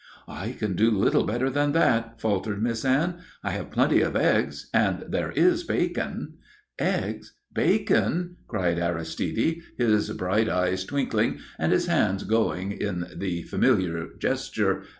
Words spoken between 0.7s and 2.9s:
do a little better than that," faltered Miss